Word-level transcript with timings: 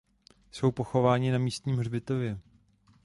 Jsou 0.51 0.71
pochováni 0.71 1.31
na 1.31 1.37
místním 1.37 1.77
hřbitově. 1.77 2.39